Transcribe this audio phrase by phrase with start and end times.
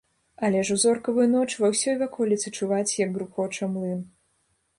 [0.45, 4.01] Але ж у зоркавую ноч ва ўсёй ваколіцы чуваць, як грукоча млын.